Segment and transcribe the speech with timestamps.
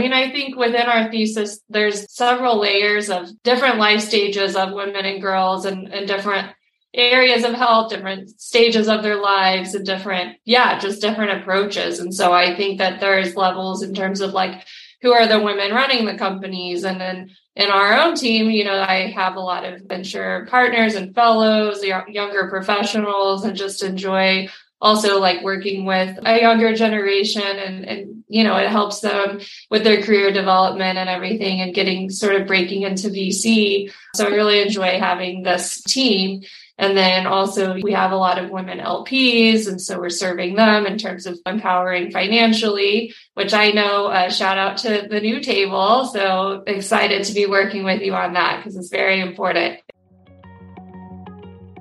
[0.00, 5.04] mean, I think within our thesis, there's several layers of different life stages of women
[5.04, 6.48] and girls and, and different
[6.92, 12.00] areas of health, different stages of their lives and different, yeah, just different approaches.
[12.00, 14.66] And so I think that there's levels in terms of like
[15.02, 18.80] who are the women running the companies and then in our own team, you know,
[18.80, 24.48] I have a lot of venture partners and fellows, younger professionals, and just enjoy
[24.80, 29.40] also like working with a younger generation and, and you know it helps them
[29.70, 34.30] with their career development and everything and getting sort of breaking into vc so i
[34.30, 36.42] really enjoy having this team.
[36.78, 40.86] And then also we have a lot of women lps and so we're serving them
[40.86, 46.06] in terms of empowering financially which i know uh, shout out to the new table.
[46.06, 49.80] So excited to be working with you on that because it's very important.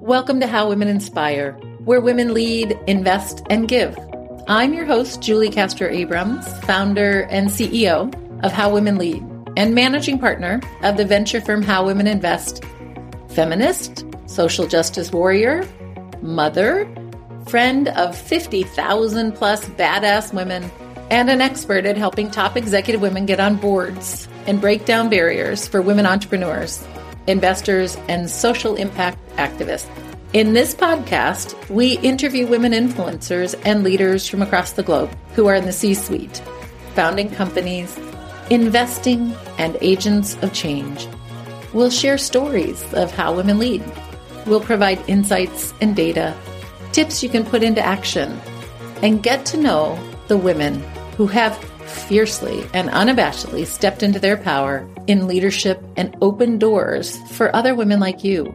[0.02, 1.54] Welcome to how women inspire
[1.86, 3.98] where women lead, invest, and give.
[4.50, 8.12] I'm your host, Julie Castro Abrams, founder and CEO
[8.44, 9.24] of How Women Lead
[9.56, 12.64] and managing partner of the venture firm How Women Invest,
[13.28, 15.70] feminist, social justice warrior,
[16.24, 16.92] mother,
[17.48, 20.72] friend of 50,000 plus badass women,
[21.12, 25.68] and an expert at helping top executive women get on boards and break down barriers
[25.68, 26.84] for women entrepreneurs,
[27.28, 30.09] investors, and social impact activists.
[30.32, 35.56] In this podcast, we interview women influencers and leaders from across the globe who are
[35.56, 36.38] in the C suite,
[36.94, 37.98] founding companies,
[38.52, 41.08] investing, and agents of change.
[41.74, 43.84] We'll share stories of how women lead.
[44.46, 46.38] We'll provide insights and data,
[46.92, 48.40] tips you can put into action,
[49.02, 50.80] and get to know the women
[51.18, 51.58] who have
[51.90, 58.00] fiercely and unabashedly stepped into their power in leadership and opened doors for other women
[58.00, 58.54] like you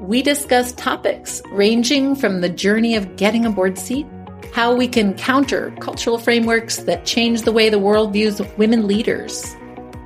[0.00, 4.06] we discuss topics ranging from the journey of getting a board seat,
[4.54, 9.54] how we can counter cultural frameworks that change the way the world views women leaders,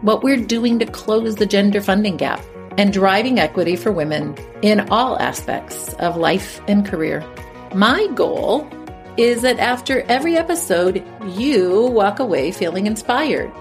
[0.02, 2.42] what we're doing to close the gender funding gap,
[2.76, 7.24] and driving equity for women in all aspects of life and career.
[7.72, 8.68] My goal
[9.16, 11.04] is that after every episode,
[11.36, 13.52] you walk away feeling inspired,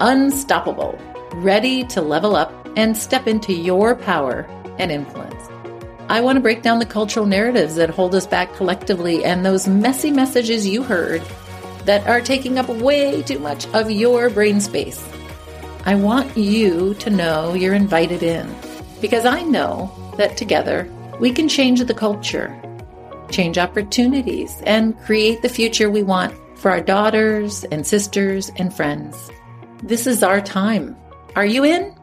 [0.00, 0.98] unstoppable,
[1.36, 4.42] ready to level up and step into your power
[4.78, 5.48] and influence.
[6.10, 9.68] I want to break down the cultural narratives that hold us back collectively and those
[9.68, 11.20] messy messages you heard
[11.84, 15.06] that are taking up way too much of your brain space.
[15.84, 18.54] I want you to know you're invited in
[19.02, 22.58] because I know that together we can change the culture,
[23.30, 29.30] change opportunities, and create the future we want for our daughters and sisters and friends.
[29.82, 30.96] This is our time.
[31.36, 31.97] Are you in?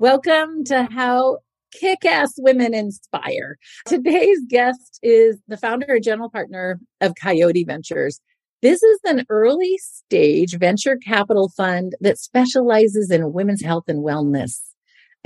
[0.00, 1.38] Welcome to How
[1.72, 3.58] Kick Ass Women Inspire.
[3.84, 8.20] Today's guest is the founder and general partner of Coyote Ventures.
[8.62, 14.60] This is an early stage venture capital fund that specializes in women's health and wellness.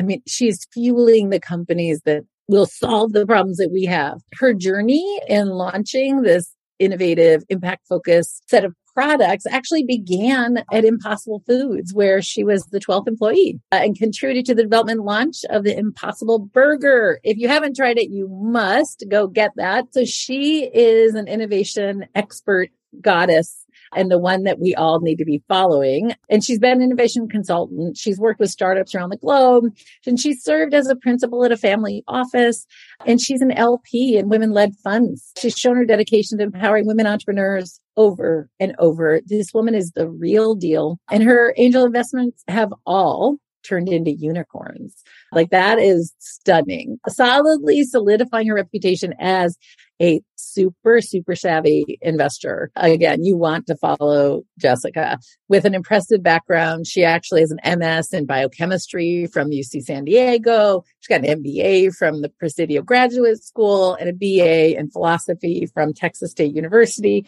[0.01, 4.23] I mean, she's fueling the companies that will solve the problems that we have.
[4.37, 11.43] Her journey in launching this innovative, impact focused set of products actually began at Impossible
[11.47, 15.65] Foods, where she was the 12th employee uh, and contributed to the development launch of
[15.65, 17.21] the Impossible Burger.
[17.23, 19.93] If you haven't tried it, you must go get that.
[19.93, 22.71] So she is an innovation expert
[23.01, 23.62] goddess
[23.95, 26.15] and the one that we all need to be following.
[26.29, 27.97] And she's been an innovation consultant.
[27.97, 29.65] She's worked with startups around the globe
[30.07, 32.67] and she's served as a principal at a family office
[33.07, 35.33] and she's an LP in women led funds.
[35.39, 39.21] She's shown her dedication to empowering women entrepreneurs over and over.
[39.27, 44.95] This woman is the real deal and her angel investments have all turned into unicorns.
[45.33, 45.37] Oh.
[45.37, 46.99] Like that is stunning.
[47.09, 49.57] Solidly solidifying her reputation as
[50.01, 52.71] a super, super savvy investor.
[52.75, 55.19] Again, you want to follow Jessica
[55.49, 56.87] with an impressive background.
[56.87, 60.85] She actually has an MS in biochemistry from UC San Diego.
[61.01, 65.95] She's got an MBA from the Presidio Graduate School and a BA in philosophy from
[65.95, 67.25] Texas State University.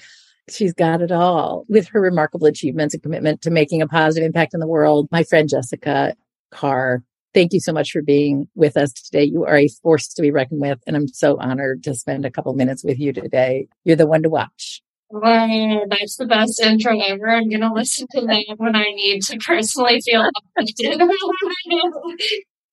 [0.50, 4.52] She's got it all with her remarkable achievements and commitment to making a positive impact
[4.52, 5.08] in the world.
[5.10, 6.14] My friend Jessica
[6.54, 7.02] Karr
[7.34, 9.24] Thank you so much for being with us today.
[9.24, 12.30] You are a force to be reckoned with, and I'm so honored to spend a
[12.30, 13.66] couple minutes with you today.
[13.82, 14.80] You're the one to watch.
[15.10, 17.28] Well, that's the best intro ever.
[17.28, 21.00] I'm going to listen to that when I need to personally feel uplifted.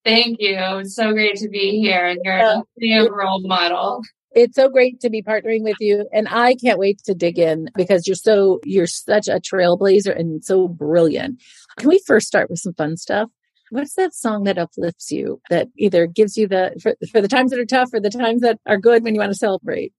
[0.06, 0.58] Thank you.
[0.60, 2.16] It's so great to be here.
[2.24, 4.02] You're a role model.
[4.34, 6.08] It's so great to be partnering with you.
[6.14, 10.44] And I can't wait to dig in because you're so, you're such a trailblazer and
[10.44, 11.42] so brilliant.
[11.78, 13.30] Can we first start with some fun stuff?
[13.72, 17.52] What's that song that uplifts you that either gives you the for, for the times
[17.52, 19.94] that are tough or the times that are good when you want to celebrate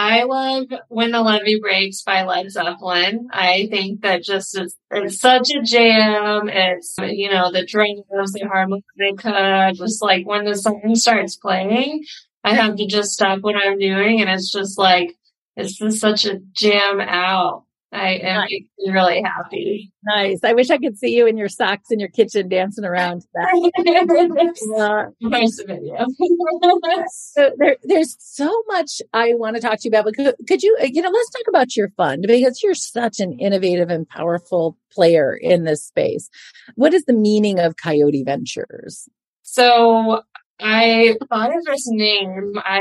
[0.00, 3.28] I love When the Levee Breaks by Led Zeppelin.
[3.32, 6.48] I think that just is, it's such a jam.
[6.48, 12.04] It's, you know, the drums, the harmonica, just like when the song starts playing,
[12.44, 15.16] I have to just stop what I'm doing and it's just like,
[15.56, 17.64] it's just such a jam out.
[17.90, 18.94] I am nice.
[18.94, 19.90] really happy.
[20.02, 20.40] Nice.
[20.44, 23.48] I wish I could see you in your socks in your kitchen dancing around that.
[25.66, 26.06] video.
[27.08, 30.04] so there, there's so much I want to talk to you about.
[30.04, 33.38] But could, could you, you know, let's talk about your fund because you're such an
[33.38, 36.28] innovative and powerful player in this space.
[36.74, 39.08] What is the meaning of Coyote Ventures?
[39.42, 40.22] So
[40.60, 42.52] I thought of this name.
[42.56, 42.80] I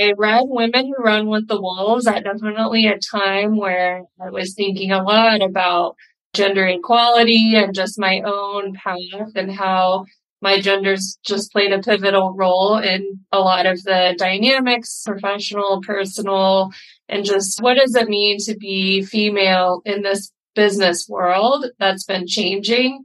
[0.00, 4.54] I read Women Who Run with the Wolves at definitely a time where I was
[4.54, 5.96] thinking a lot about
[6.34, 10.06] gender equality and just my own path and how
[10.40, 16.70] my genders just played a pivotal role in a lot of the dynamics, professional, personal,
[17.08, 22.26] and just what does it mean to be female in this business world that's been
[22.26, 23.04] changing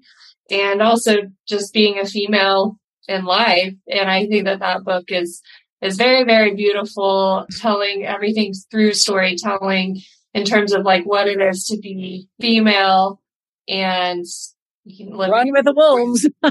[0.52, 1.16] and also
[1.48, 3.74] just being a female in life.
[3.88, 5.42] And I think that that book is
[5.84, 10.02] is very, very beautiful, telling everything through storytelling
[10.34, 13.20] in terms of like what it is to be female
[13.68, 14.26] and
[14.86, 16.26] run with the wolves.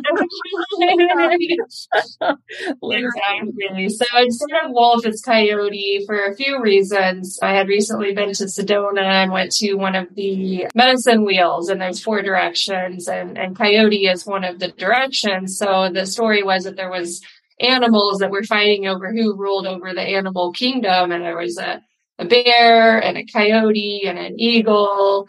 [2.82, 3.88] exactly.
[3.88, 7.38] So instead of wolf, it's coyote for a few reasons.
[7.42, 11.80] I had recently been to Sedona and went to one of the medicine wheels, and
[11.80, 15.58] there's four directions, and, and coyote is one of the directions.
[15.58, 17.20] So the story was that there was
[17.62, 21.12] animals that were fighting over who ruled over the animal kingdom.
[21.12, 21.82] And there was a,
[22.18, 25.28] a bear and a coyote and an eagle.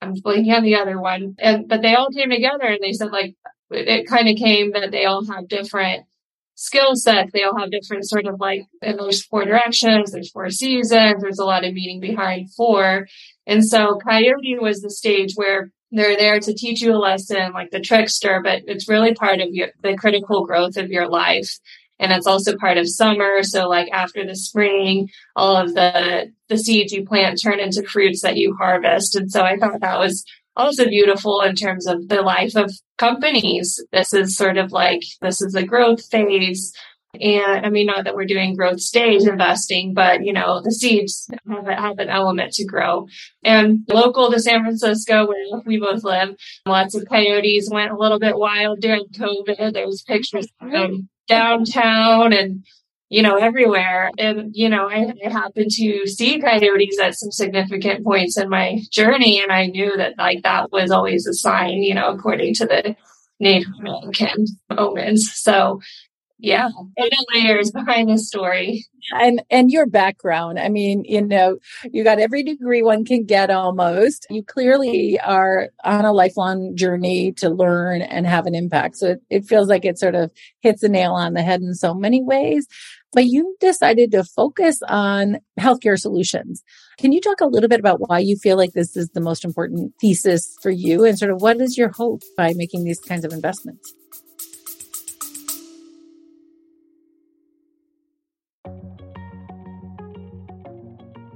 [0.00, 1.36] I'm blanking on the other one.
[1.38, 3.34] And, but they all came together and they said like,
[3.70, 6.04] it kind of came that they all have different
[6.54, 7.32] skill sets.
[7.32, 11.38] They all have different sort of like, and there's four directions, there's four seasons, there's
[11.38, 13.06] a lot of meaning behind four.
[13.46, 17.70] And so Coyote was the stage where they're there to teach you a lesson like
[17.70, 21.58] the trickster, but it's really part of your, the critical growth of your life.
[21.98, 23.42] And it's also part of summer.
[23.42, 28.22] So like after the spring, all of the, the seeds you plant turn into fruits
[28.22, 29.14] that you harvest.
[29.14, 30.24] And so I thought that was
[30.56, 33.78] also beautiful in terms of the life of companies.
[33.92, 36.74] This is sort of like, this is a growth phase.
[37.20, 41.28] And I mean, not that we're doing growth stage investing, but you know, the seeds
[41.48, 43.06] have, have an element to grow.
[43.44, 46.34] And local to San Francisco, where we both live,
[46.66, 49.74] lots of coyotes went a little bit wild during COVID.
[49.74, 50.92] There's pictures of
[51.28, 52.64] downtown and
[53.12, 54.10] you know, everywhere.
[54.16, 58.80] And, you know, I, I, happened to see coyotes at some significant points in my
[58.90, 59.38] journey.
[59.42, 62.96] And I knew that like that was always a sign, you know, according to the
[63.38, 65.30] Native American omens.
[65.34, 65.82] So
[66.42, 66.68] yeah.
[66.98, 68.84] Many layers behind the story.
[69.18, 71.58] And and your background i mean you know
[71.90, 74.26] you got every degree one can get almost.
[74.30, 78.96] You clearly are on a lifelong journey to learn and have an impact.
[78.96, 80.30] So it, it feels like it sort of
[80.60, 82.66] hits a nail on the head in so many ways.
[83.12, 86.62] But you decided to focus on healthcare solutions.
[86.98, 89.44] Can you talk a little bit about why you feel like this is the most
[89.44, 91.04] important thesis for you?
[91.04, 93.92] And sort of what is your hope by making these kinds of investments?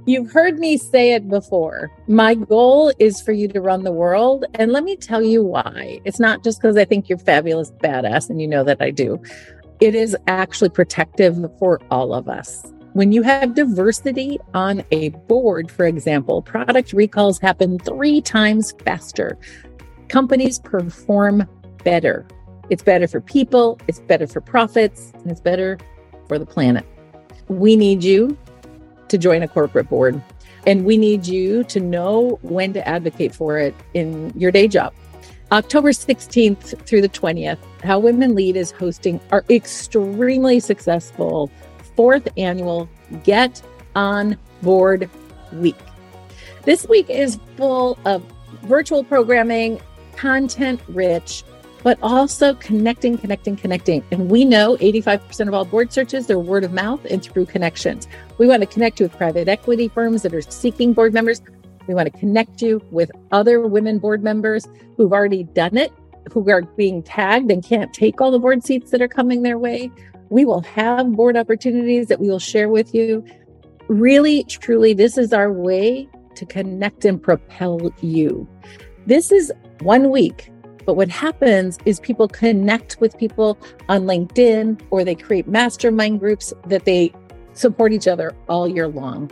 [0.07, 1.91] You've heard me say it before.
[2.07, 4.45] My goal is for you to run the world.
[4.53, 5.99] And let me tell you why.
[6.05, 9.21] It's not just because I think you're fabulous, badass, and you know that I do.
[9.81, 12.71] It is actually protective for all of us.
[12.93, 19.37] When you have diversity on a board, for example, product recalls happen three times faster.
[20.07, 21.45] Companies perform
[21.83, 22.25] better.
[22.69, 25.77] It's better for people, it's better for profits, and it's better
[26.29, 26.85] for the planet.
[27.49, 28.37] We need you
[29.09, 30.21] to join a corporate board.
[30.65, 34.93] And we need you to know when to advocate for it in your day job.
[35.51, 41.49] October 16th through the 20th, How Women Lead is hosting our extremely successful
[41.95, 42.89] fourth annual
[43.23, 43.61] Get
[43.95, 45.09] On Board
[45.53, 45.77] Week.
[46.63, 48.21] This week is full of
[48.63, 49.79] virtual programming,
[50.17, 51.43] content rich,
[51.87, 54.03] but also connecting, connecting, connecting.
[54.11, 58.09] And we know 85% of all board searches, they're word of mouth and through connections.
[58.37, 61.41] We want to connect you with private equity firms that are seeking board members.
[61.87, 64.67] We want to connect you with other women board members
[64.97, 65.93] who've already done it,
[66.29, 69.57] who are being tagged and can't take all the board seats that are coming their
[69.57, 69.89] way.
[70.27, 73.23] We will have board opportunities that we will share with you.
[73.87, 78.45] Really, truly, this is our way to connect and propel you.
[79.05, 80.51] This is one week
[80.87, 86.53] but what happens is people connect with people on LinkedIn or they create mastermind groups
[86.67, 87.11] that they
[87.51, 89.29] support each other all year long.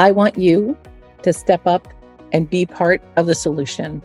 [0.00, 0.76] I want you
[1.22, 1.86] to step up
[2.32, 4.02] and be part of the solution.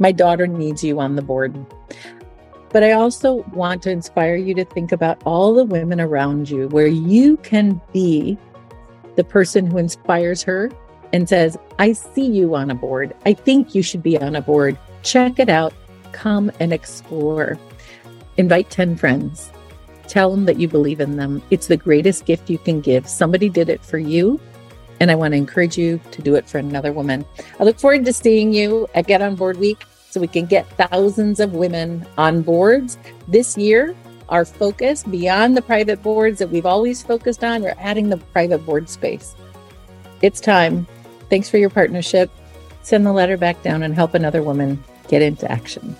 [0.00, 1.54] My daughter needs you on the board.
[2.70, 6.66] But I also want to inspire you to think about all the women around you
[6.68, 8.36] where you can be
[9.14, 10.72] the person who inspires her
[11.12, 13.14] and says, I see you on a board.
[13.24, 14.76] I think you should be on a board.
[15.02, 15.72] Check it out.
[16.12, 17.58] Come and explore.
[18.36, 19.50] Invite 10 friends.
[20.06, 21.42] Tell them that you believe in them.
[21.50, 23.08] It's the greatest gift you can give.
[23.08, 24.40] Somebody did it for you.
[25.00, 27.24] And I want to encourage you to do it for another woman.
[27.60, 30.68] I look forward to seeing you at Get On Board Week so we can get
[30.76, 32.98] thousands of women on boards.
[33.28, 33.94] This year,
[34.28, 38.64] our focus beyond the private boards that we've always focused on, we're adding the private
[38.64, 39.34] board space.
[40.22, 40.86] It's time.
[41.30, 42.30] Thanks for your partnership.
[42.82, 45.96] Send the letter back down and help another woman get into action.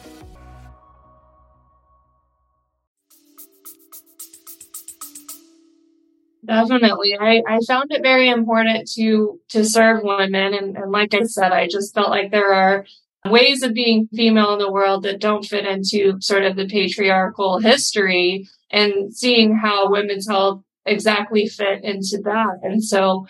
[6.49, 7.15] Definitely.
[7.21, 11.53] I, I found it very important to to serve women and, and like I said,
[11.53, 12.87] I just felt like there are
[13.27, 17.59] ways of being female in the world that don't fit into sort of the patriarchal
[17.59, 22.61] history and seeing how women's health exactly fit into that.
[22.63, 23.27] And so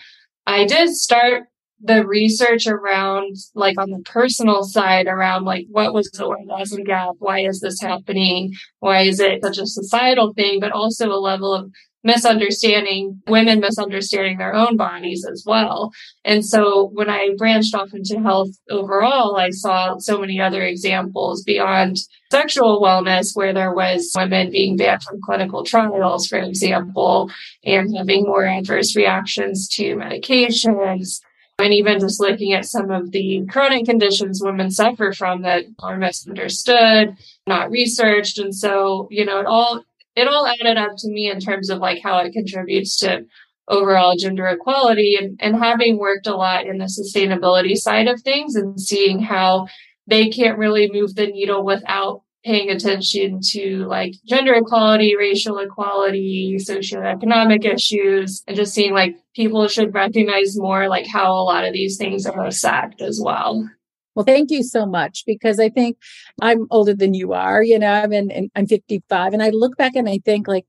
[0.46, 1.48] I did start
[1.80, 7.14] the research around like on the personal side around like what was the orgasm gap?
[7.18, 8.52] Why is this happening?
[8.80, 10.60] Why is it such a societal thing?
[10.60, 11.70] But also a level of
[12.04, 15.92] misunderstanding women misunderstanding their own bodies as well.
[16.24, 21.42] And so when i branched off into health overall i saw so many other examples
[21.42, 21.96] beyond
[22.30, 27.30] sexual wellness where there was women being banned from clinical trials for example
[27.64, 31.20] and having more adverse reactions to medications
[31.58, 35.96] and even just looking at some of the chronic conditions women suffer from that are
[35.96, 38.38] misunderstood, not researched.
[38.38, 39.82] And so, you know, it all
[40.14, 43.24] it all added up to me in terms of like how it contributes to
[43.68, 48.54] overall gender equality and, and having worked a lot in the sustainability side of things
[48.54, 49.66] and seeing how
[50.06, 56.56] they can't really move the needle without paying attention to like gender equality, racial equality,
[56.58, 61.74] socioeconomic issues, and just seeing like people should recognize more like how a lot of
[61.74, 63.68] these things are sacked as well.
[64.14, 65.98] Well, thank you so much because I think
[66.40, 67.62] I'm older than you are.
[67.62, 70.64] You know, I'm in, I'm 55, and I look back and I think like,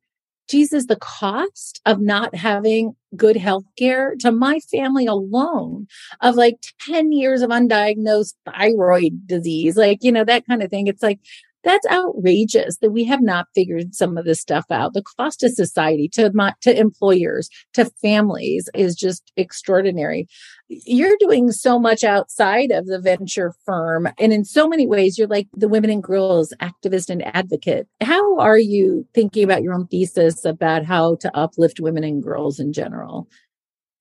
[0.50, 5.86] Jesus, the cost of not having good health care to my family alone
[6.22, 6.58] of like
[6.88, 10.88] 10 years of undiagnosed thyroid disease, like, you know, that kind of thing.
[10.88, 11.20] It's like,
[11.64, 14.94] that's outrageous that we have not figured some of this stuff out.
[14.94, 20.28] The cost to society, to my, to employers, to families is just extraordinary.
[20.70, 25.28] You're doing so much outside of the venture firm, and in so many ways, you're
[25.28, 27.88] like the women and girls activist and advocate.
[28.02, 32.60] How are you thinking about your own thesis about how to uplift women and girls
[32.60, 33.28] in general?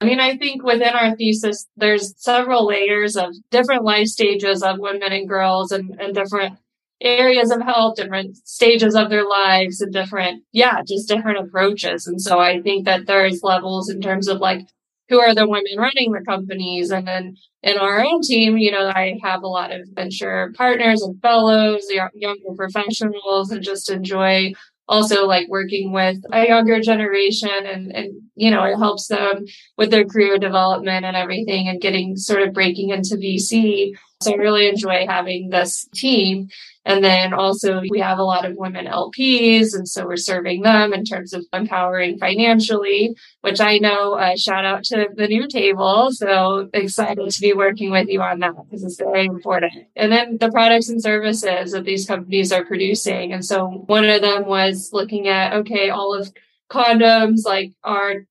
[0.01, 4.79] I mean, I think within our thesis, there's several layers of different life stages of
[4.79, 6.59] women and girls and, and different
[7.01, 12.07] areas of health, different stages of their lives, and different, yeah, just different approaches.
[12.07, 14.67] And so I think that there's levels in terms of like
[15.09, 16.91] who are the women running the companies.
[16.91, 21.03] And then in our own team, you know, I have a lot of venture partners
[21.03, 24.53] and fellows, younger professionals, and just enjoy
[24.89, 29.45] also like working with a younger generation and, and, you know, it helps them
[29.77, 33.93] with their career development and everything and getting sort of breaking into VC.
[34.21, 36.49] So I really enjoy having this team.
[36.85, 39.75] And then also we have a lot of women LPs.
[39.75, 44.65] And so we're serving them in terms of empowering financially, which I know, uh, shout
[44.65, 46.09] out to the new table.
[46.11, 49.73] So excited to be working with you on that because it's very important.
[49.95, 53.33] And then the products and services that these companies are producing.
[53.33, 56.33] And so one of them was looking at, okay, all of
[56.71, 58.25] condoms like are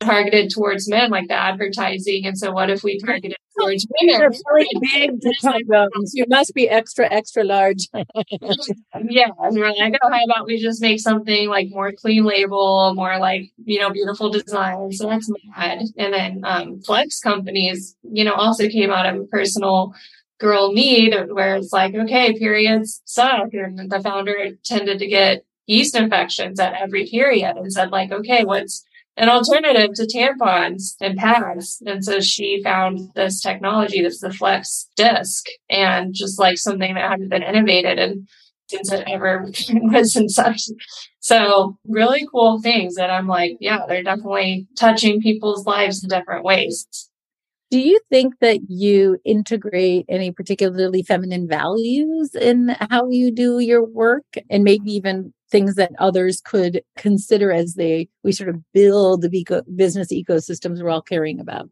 [0.00, 2.26] targeted towards men, like the advertising.
[2.26, 6.10] And so, what if we targeted You're really big condoms.
[6.14, 7.88] You must be extra, extra large.
[7.94, 12.94] yeah, and we're like, oh, how about we just make something like more clean label,
[12.94, 14.92] more like you know, beautiful design.
[14.92, 15.82] So that's mad.
[15.96, 19.94] And then um, flex companies, you know, also came out of personal
[20.38, 25.96] girl need where it's like, okay, periods suck, and the founder tended to get yeast
[25.96, 28.84] infections at every period and said like, okay, what's
[29.16, 31.82] an alternative to tampons and pads.
[31.86, 37.10] And so she found this technology that's the flex disc and just like something that
[37.10, 38.28] hadn't been innovated and
[38.68, 40.62] since it ever was in such.
[41.20, 46.44] So really cool things that I'm like, yeah, they're definitely touching people's lives in different
[46.44, 46.86] ways.
[47.70, 53.84] Do you think that you integrate any particularly feminine values in how you do your
[53.84, 59.22] work and maybe even things that others could consider as they we sort of build
[59.22, 61.68] the eco, business ecosystems we're all caring about.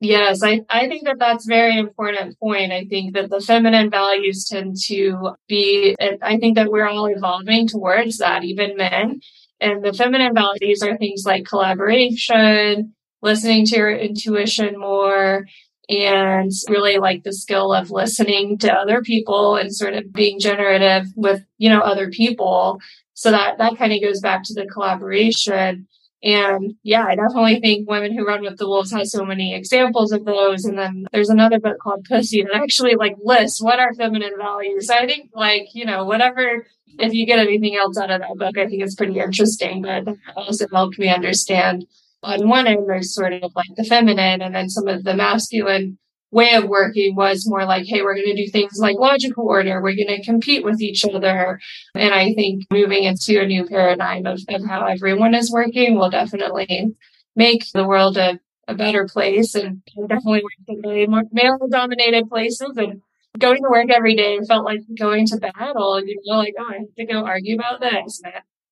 [0.00, 2.72] Yes, I, I think that that's very important point.
[2.72, 7.66] I think that the feminine values tend to be, I think that we're all evolving
[7.66, 9.20] towards that, even men.
[9.60, 15.46] And the feminine values are things like collaboration, listening to your intuition more,
[15.88, 21.06] and really like the skill of listening to other people and sort of being generative
[21.16, 22.78] with, you know, other people.
[23.14, 25.88] So that, that kind of goes back to the collaboration.
[26.22, 30.12] And yeah, I definitely think Women Who Run with the Wolves has so many examples
[30.12, 30.64] of those.
[30.64, 34.90] And then there's another book called Pussy that actually like lists what are feminine values.
[34.90, 36.66] I think like, you know, whatever,
[36.98, 40.06] if you get anything else out of that book, I think it's pretty interesting, but
[40.36, 41.86] also helped me understand
[42.22, 45.98] on one end, there's sort of like the feminine and then some of the masculine
[46.30, 49.80] way of working was more like, hey, we're going to do things like logical order.
[49.80, 51.58] We're going to compete with each other.
[51.94, 56.10] And I think moving into a new paradigm of, of how everyone is working will
[56.10, 56.88] definitely
[57.34, 63.00] make the world a, a better place and definitely work in male dominated places and
[63.38, 66.78] going to work every day felt like going to battle, you know, like, oh, I
[66.78, 68.20] have to go argue about this.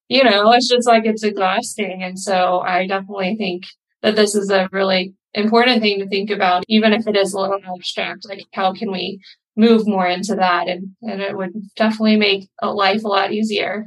[0.09, 2.03] You know, it's just like it's exhausting.
[2.03, 3.65] And so I definitely think
[4.03, 7.41] that this is a really important thing to think about, even if it is a
[7.41, 8.29] little abstract.
[8.29, 9.21] Like, how can we
[9.57, 10.69] move more into that?
[10.69, 13.87] And, and it would definitely make a life a lot easier.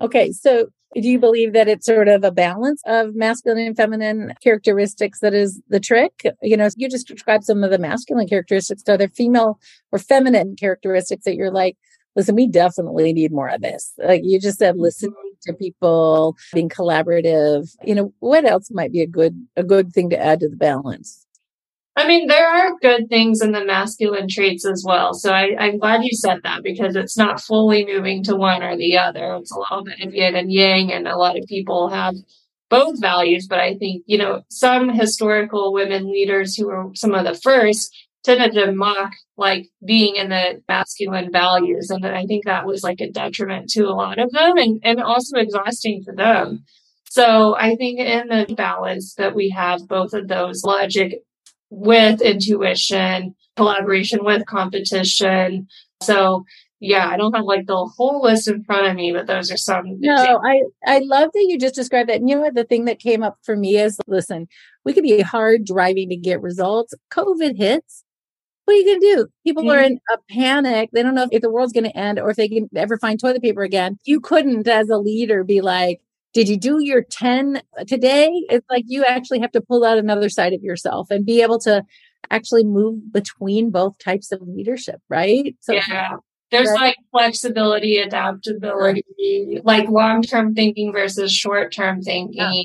[0.00, 0.32] Okay.
[0.32, 5.20] So, do you believe that it's sort of a balance of masculine and feminine characteristics
[5.20, 6.22] that is the trick?
[6.40, 8.82] You know, you just described some of the masculine characteristics.
[8.88, 9.58] Are there female
[9.92, 11.76] or feminine characteristics that you're like,
[12.16, 13.92] listen, we definitely need more of this.
[13.98, 17.74] Like you just said, listening to people, being collaborative.
[17.84, 20.56] You know, what else might be a good a good thing to add to the
[20.56, 21.24] balance?
[21.98, 25.14] I mean, there are good things in the masculine traits as well.
[25.14, 28.76] So I, am glad you said that because it's not fully moving to one or
[28.76, 29.34] the other.
[29.34, 32.14] It's a little bit of yin and yang, and a lot of people have
[32.70, 33.48] both values.
[33.48, 37.92] But I think, you know, some historical women leaders who were some of the first
[38.28, 41.88] tended to mock like being in the masculine values.
[41.88, 45.00] And I think that was like a detriment to a lot of them and, and
[45.00, 46.64] also exhausting for them.
[47.08, 51.20] So I think in the balance that we have both of those logic
[51.70, 55.68] with intuition, collaboration with competition.
[56.02, 56.44] So
[56.80, 59.56] yeah, I don't have like the whole list in front of me, but those are
[59.56, 59.84] some.
[60.00, 62.20] No, I I love that you just described that.
[62.20, 62.54] And you know what?
[62.54, 64.46] The thing that came up for me is, listen,
[64.84, 66.94] we could be hard driving to get results.
[67.10, 68.04] COVID hits,
[68.68, 69.26] what are you going to do?
[69.44, 69.78] People mm-hmm.
[69.78, 70.90] are in a panic.
[70.92, 73.18] They don't know if the world's going to end or if they can ever find
[73.18, 73.98] toilet paper again.
[74.04, 76.02] You couldn't, as a leader, be like,
[76.34, 78.28] did you do your 10 today?
[78.50, 81.58] It's like you actually have to pull out another side of yourself and be able
[81.60, 81.82] to
[82.30, 85.56] actually move between both types of leadership, right?
[85.60, 86.16] So, yeah.
[86.50, 86.80] There's right?
[86.80, 92.34] like flexibility, adaptability, like long term thinking versus short term thinking.
[92.36, 92.62] Yeah.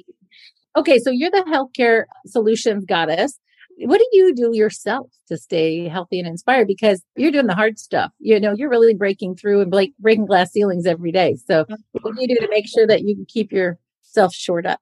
[0.75, 3.39] Okay, so you're the healthcare solutions goddess
[3.79, 6.67] what do you do yourself to stay healthy and inspired?
[6.67, 10.25] Because you're doing the hard stuff you know you're really breaking through and like breaking
[10.25, 11.38] glass ceilings every day.
[11.47, 11.65] So
[12.01, 14.79] what do you do to make sure that you can keep yourself short up?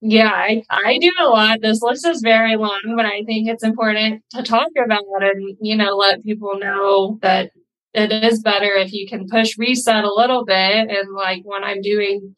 [0.00, 1.60] Yeah I, I do a lot.
[1.62, 5.76] This list is very long but i think it's important to talk about and you
[5.76, 7.50] know let people know that
[7.92, 11.80] it is better if you can push reset a little bit and like when i'm
[11.80, 12.34] doing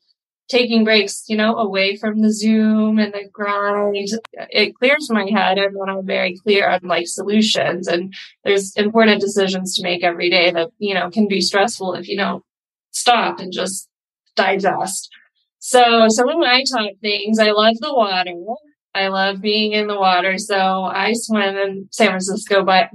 [0.49, 4.09] taking breaks, you know, away from the Zoom and the grind.
[4.33, 7.89] It clears my head and then I'm very clear on like solutions.
[7.89, 12.09] And there's important decisions to make every day that, you know, can be stressful if
[12.09, 12.45] you don't
[12.93, 13.89] stop and just
[14.37, 15.11] digest.
[15.59, 18.31] So some of my top things, I love the water.
[18.95, 20.39] I love being in the water.
[20.39, 22.89] So I swim in San Francisco Bay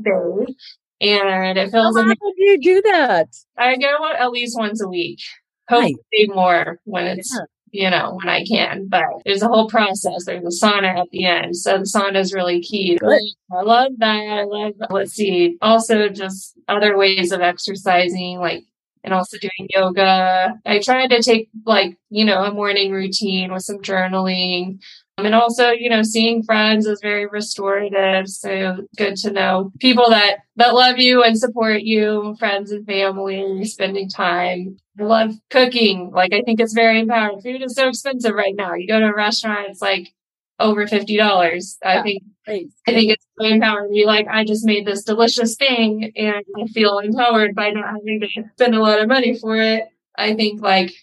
[1.01, 2.17] and it feels How amazing.
[2.21, 3.27] do you do that?
[3.57, 5.19] I go at least once a week
[5.69, 7.35] hopefully more when it's
[7.71, 7.83] yeah.
[7.83, 8.87] you know when I can.
[8.87, 10.25] But there's a whole process.
[10.25, 12.97] There's a sauna at the end, so the sauna is really key.
[12.97, 13.21] Good.
[13.51, 14.15] I love that.
[14.15, 15.57] I love let's see.
[15.61, 18.65] Also, just other ways of exercising, like
[19.03, 20.59] and also doing yoga.
[20.65, 24.81] I try to take like, you know, a morning routine with some journaling.
[25.21, 28.27] Um, and also, you know, seeing friends is very restorative.
[28.27, 33.63] So good to know people that, that love you and support you, friends and family,
[33.65, 34.77] spending time.
[34.99, 36.11] I love cooking.
[36.11, 37.41] Like, I think it's very empowering.
[37.41, 38.73] Food is so expensive right now.
[38.73, 40.11] You go to a restaurant, it's like
[40.59, 41.77] over $50.
[41.83, 45.03] I yeah, think, I think it's very empowering to be like, I just made this
[45.03, 49.37] delicious thing and I feel empowered by not having to spend a lot of money
[49.37, 49.87] for it.
[50.17, 50.93] I think like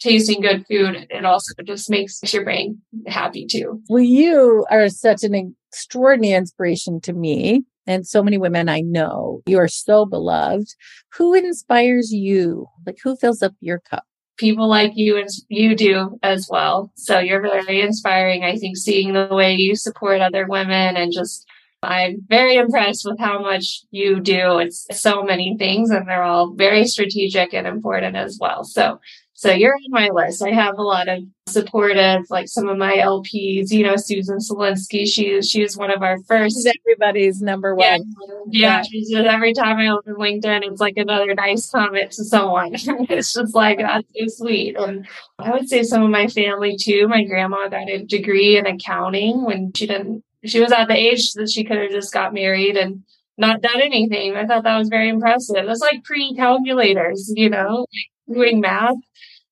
[0.00, 3.82] tasting good food, it also just makes your brain happy too.
[3.88, 9.42] Well, you are such an extraordinary inspiration to me and so many women I know.
[9.46, 10.68] You are so beloved.
[11.14, 12.66] Who inspires you?
[12.86, 14.04] Like who fills up your cup?
[14.38, 16.92] people like you and you do as well.
[16.94, 18.44] So you're very inspiring.
[18.44, 21.44] I think seeing the way you support other women and just
[21.82, 24.58] I'm very impressed with how much you do.
[24.58, 28.64] It's so many things and they're all very strategic and important as well.
[28.64, 28.98] So
[29.38, 30.42] so you're on my list.
[30.42, 35.06] I have a lot of supportive, like some of my LPs, you know, Susan Selinsky,
[35.06, 36.56] she, she was one of our first.
[36.56, 38.02] She's everybody's number one.
[38.50, 38.78] Yeah.
[38.78, 38.82] yeah.
[38.82, 42.72] She's just, every time I open LinkedIn, it's like another nice comment to someone.
[42.74, 44.76] it's just like, that's so sweet.
[44.76, 45.06] And
[45.38, 47.06] I would say some of my family too.
[47.06, 51.34] My grandma got a degree in accounting when she didn't, she was at the age
[51.34, 53.04] that she could have just got married and
[53.38, 54.36] not done anything.
[54.36, 55.64] I thought that was very impressive.
[55.68, 57.86] It's like pre calculators, you know,
[58.30, 58.96] doing math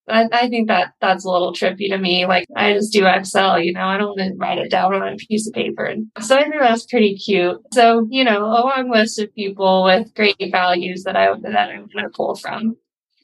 [0.09, 2.25] I, I think that that's a little trippy to me.
[2.25, 5.13] Like I just do Excel, you know, I don't want to write it down on
[5.13, 5.93] a piece of paper.
[6.21, 7.57] So I think that's pretty cute.
[7.73, 11.87] So, you know, a long list of people with great values that I, that I'm
[11.87, 12.77] going to pull from.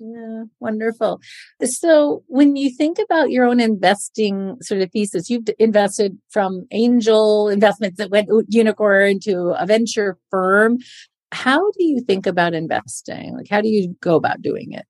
[0.06, 1.22] Yeah, wonderful.
[1.64, 7.48] So, when you think about your own investing sort of thesis, you've invested from angel
[7.48, 10.80] investments that went unicorn to a venture firm.
[11.32, 13.36] How do you think about investing?
[13.38, 14.86] Like, how do you go about doing it?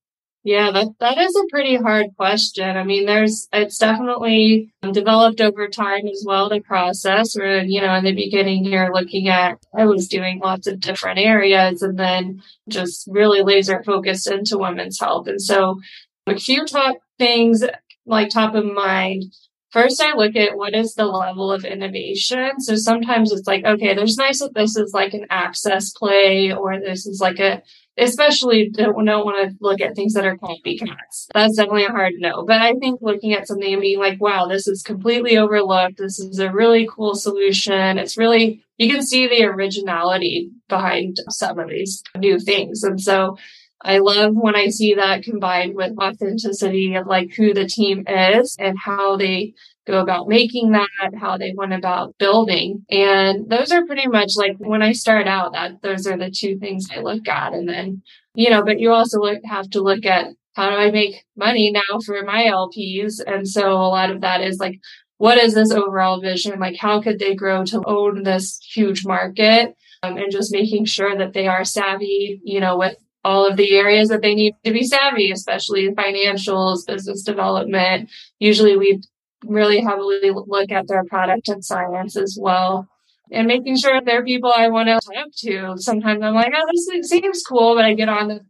[0.46, 2.76] Yeah, that, that is a pretty hard question.
[2.76, 7.94] I mean, there's, it's definitely developed over time as well, the process where, you know,
[7.94, 12.42] in the beginning you're looking at, I was doing lots of different areas and then
[12.68, 15.28] just really laser focused into women's health.
[15.28, 15.80] And so
[16.26, 17.64] a few top things
[18.04, 19.24] like top of mind.
[19.70, 22.60] First, I look at what is the level of innovation.
[22.60, 26.78] So sometimes it's like, okay, there's nice that this is like an access play or
[26.78, 27.62] this is like a
[27.96, 31.26] especially don't, don't want to look at things that are copycats.
[31.32, 32.44] That's definitely a hard no.
[32.44, 35.98] But I think looking at something and being like, wow, this is completely overlooked.
[35.98, 37.98] This is a really cool solution.
[37.98, 42.82] It's really, you can see the originality behind some of these new things.
[42.82, 43.36] And so
[43.82, 48.56] I love when I see that combined with authenticity of like who the team is
[48.58, 49.54] and how they
[49.86, 52.84] go about making that, how they went about building.
[52.90, 56.58] And those are pretty much like when I start out, that those are the two
[56.58, 57.52] things I look at.
[57.52, 58.02] And then,
[58.34, 61.72] you know, but you also look, have to look at how do I make money
[61.72, 63.20] now for my LPs?
[63.26, 64.80] And so a lot of that is like,
[65.18, 66.58] what is this overall vision?
[66.58, 69.74] Like, how could they grow to own this huge market?
[70.02, 73.74] Um, and just making sure that they are savvy, you know, with all of the
[73.74, 78.10] areas that they need to be savvy, especially financials, business development.
[78.38, 79.02] Usually we
[79.46, 82.88] really heavily look at their product and science as well.
[83.32, 85.74] And making sure they're people I want to talk to.
[85.78, 88.40] Sometimes I'm like, oh, this seems cool, but I get on the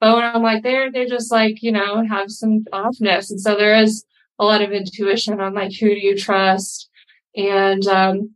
[0.00, 3.30] phone I'm like, they're they're just like, you know, have some offness.
[3.30, 4.04] And so there is
[4.38, 6.88] a lot of intuition on like who do you trust?
[7.36, 8.34] And um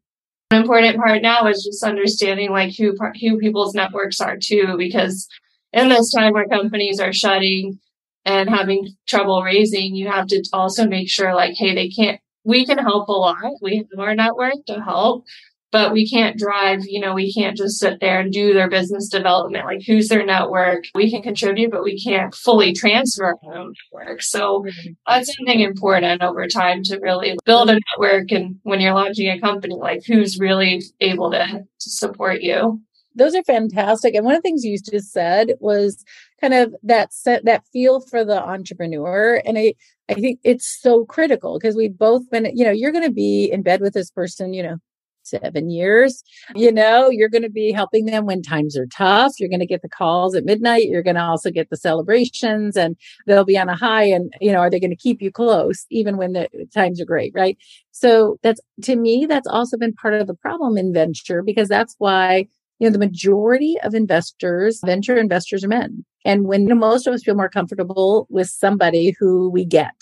[0.51, 5.29] an important part now is just understanding like who who people's networks are too, because
[5.73, 7.79] in this time where companies are shutting
[8.25, 12.65] and having trouble raising, you have to also make sure like, hey, they can't, we
[12.65, 13.53] can help a lot.
[13.61, 15.25] We have our network to help,
[15.73, 19.09] but we can't drive, you know, we can't just sit there and do their business
[19.09, 19.65] development.
[19.65, 20.85] Like who's their network?
[20.95, 24.23] We can contribute, but we can't fully transfer our own network.
[24.23, 24.65] So
[25.07, 28.31] that's something important over time to really build a network.
[28.31, 32.83] And when you're launching a company, like who's really able to, to support you
[33.15, 34.15] those are fantastic.
[34.15, 36.05] And one of the things you just said was
[36.43, 39.41] kind of that set, that feel for the entrepreneur.
[39.47, 39.75] And I,
[40.11, 43.51] I think it's so critical because we've both been, you know, you're going to be
[43.51, 44.77] in bed with this person, you know,
[45.23, 46.25] seven years.
[46.57, 49.35] You know, you're going to be helping them when times are tough.
[49.39, 50.89] You're going to get the calls at midnight.
[50.89, 54.05] You're going to also get the celebrations and they'll be on a high.
[54.05, 57.07] And, you know, are they going to keep you close even when the times are
[57.07, 57.33] great?
[57.37, 57.57] Right.
[57.93, 61.95] So that's to me, that's also been part of the problem in venture because that's
[61.99, 66.05] why you know, the majority of investors, venture investors are men.
[66.25, 69.95] And when you know, most of us feel more comfortable with somebody who we get.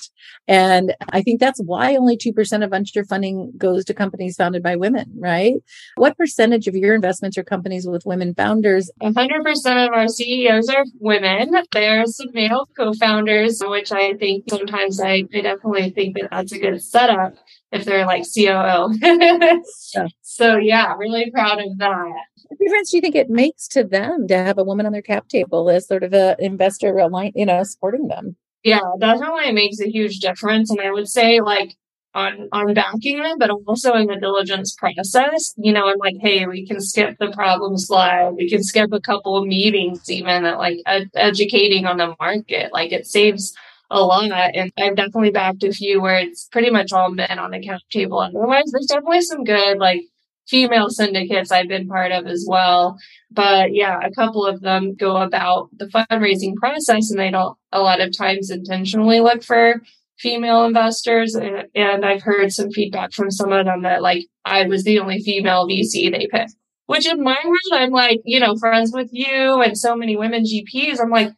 [0.49, 4.77] And I think that's why only 2% of venture funding goes to companies founded by
[4.77, 5.55] women, right?
[5.97, 8.91] What percentage of your investments are companies with women founders?
[9.03, 11.53] 100% of our CEOs are women.
[11.73, 16.59] There's some male co-founders, which I think sometimes I, I definitely think that that's a
[16.59, 17.35] good setup
[17.73, 18.93] if they're like COO.
[19.95, 20.07] yeah.
[20.23, 22.13] So yeah, really proud of that.
[22.51, 25.03] What difference do you think it makes to them to have a woman on their
[25.03, 28.27] cap table as sort of an investor align, you know, supporting them?
[28.27, 30.69] Um, yeah, definitely makes a huge difference.
[30.69, 31.77] And I would say like
[32.13, 35.55] on on backing them, but also in the diligence process.
[35.59, 38.31] You know, I'm like, hey, we can skip the problem slide.
[38.31, 42.73] We can skip a couple of meetings, even at like ed- educating on the market.
[42.73, 43.55] Like it saves
[43.93, 44.33] a lot.
[44.55, 47.81] And I've definitely backed a few where it's pretty much all men on the cap
[47.93, 48.19] table.
[48.19, 50.03] Otherwise, there's definitely some good like
[50.51, 52.99] female syndicates I've been part of as well.
[53.31, 57.81] But yeah, a couple of them go about the fundraising process and they don't a
[57.81, 59.81] lot of times intentionally look for
[60.19, 61.35] female investors.
[61.37, 65.21] And I've heard some feedback from some of them that like I was the only
[65.21, 66.55] female VC they picked.
[66.87, 70.43] Which in my world, I'm like, you know, friends with you and so many women
[70.43, 70.99] GPs.
[71.01, 71.31] I'm like,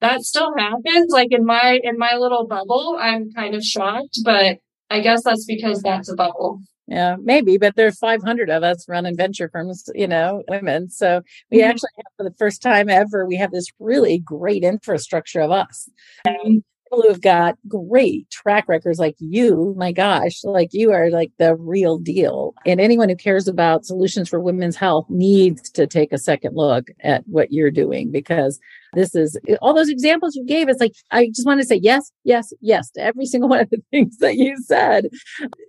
[0.00, 1.10] that still happens.
[1.10, 4.58] Like in my in my little bubble, I'm kind of shocked, but
[4.90, 6.60] I guess that's because that's a bubble.
[6.92, 10.90] Yeah, maybe, but there's 500 of us running venture firms, you know, women.
[10.90, 11.70] So we mm-hmm.
[11.70, 15.88] actually have, for the first time ever, we have this really great infrastructure of us.
[16.26, 21.32] And people who've got great track records like you, my gosh, like you are like
[21.38, 22.52] the real deal.
[22.66, 26.88] And anyone who cares about solutions for women's health needs to take a second look
[27.00, 28.60] at what you're doing because
[28.92, 30.68] this is all those examples you gave.
[30.68, 33.70] It's like, I just want to say yes, yes, yes to every single one of
[33.70, 35.08] the things that you said.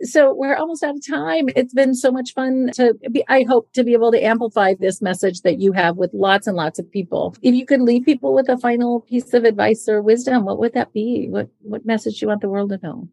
[0.01, 1.49] So we're almost out of time.
[1.55, 5.01] It's been so much fun to be, I hope to be able to amplify this
[5.01, 7.36] message that you have with lots and lots of people.
[7.41, 10.73] If you could leave people with a final piece of advice or wisdom, what would
[10.73, 11.27] that be?
[11.29, 13.07] What, what message do you want the world to know?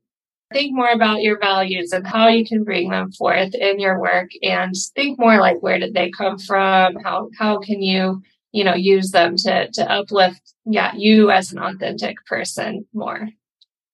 [0.53, 4.31] think more about your values and how you can bring them forth in your work
[4.42, 8.20] and think more like where did they come from how how can you
[8.53, 13.29] you know use them to to uplift yeah you as an authentic person more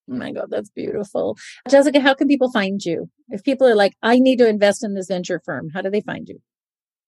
[0.09, 1.37] Oh my God, that's beautiful.
[1.69, 3.09] Jessica, how can people find you?
[3.29, 6.01] If people are like, I need to invest in this venture firm, how do they
[6.01, 6.39] find you?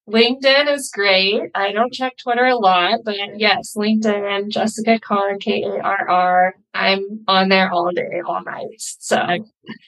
[0.10, 1.42] LinkedIn is great.
[1.54, 6.10] I don't check Twitter a lot, but yes, LinkedIn, and Jessica Karr, K A R
[6.10, 6.56] R.
[6.74, 8.68] I'm on there all day, all night.
[8.78, 9.18] So,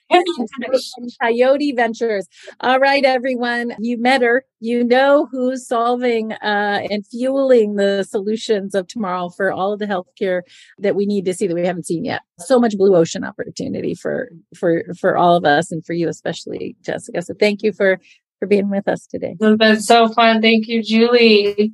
[1.21, 2.27] Coyote Ventures.
[2.59, 3.73] All right, everyone.
[3.79, 4.45] You met her.
[4.59, 9.85] You know who's solving uh, and fueling the solutions of tomorrow for all of the
[9.85, 10.41] healthcare
[10.79, 12.21] that we need to see that we haven't seen yet.
[12.39, 16.75] So much blue ocean opportunity for for for all of us and for you especially,
[16.83, 17.21] Jessica.
[17.21, 17.99] So, thank you for
[18.41, 19.37] for being with us today.
[19.39, 20.41] It's been so fun.
[20.41, 21.73] Thank you, Julie.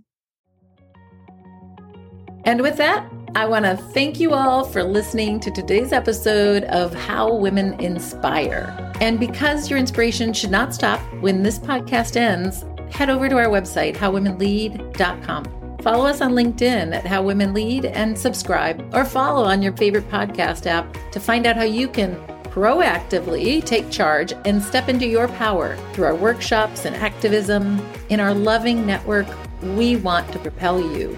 [2.44, 6.94] And with that, I want to thank you all for listening to today's episode of
[6.94, 8.92] How Women Inspire.
[9.00, 13.48] And because your inspiration should not stop when this podcast ends, head over to our
[13.48, 15.78] website, howwomenlead.com.
[15.82, 20.10] Follow us on LinkedIn at How Women Lead and subscribe or follow on your favorite
[20.10, 22.16] podcast app to find out how you can
[22.48, 27.80] proactively take charge and step into your power through our workshops and activism.
[28.10, 29.28] In our loving network,
[29.62, 31.18] we want to propel you.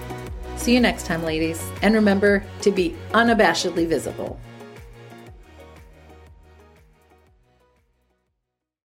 [0.57, 1.63] See you next time, ladies.
[1.81, 4.39] And remember to be unabashedly visible.